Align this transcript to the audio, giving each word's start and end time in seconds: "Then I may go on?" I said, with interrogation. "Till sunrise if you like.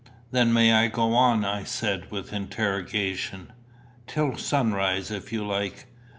"Then 0.31 0.47
I 0.47 0.51
may 0.51 0.87
go 0.87 1.13
on?" 1.13 1.45
I 1.45 1.63
said, 1.63 2.09
with 2.09 2.33
interrogation. 2.33 3.53
"Till 4.07 4.35
sunrise 4.35 5.11
if 5.11 5.31
you 5.31 5.45
like. 5.45 5.85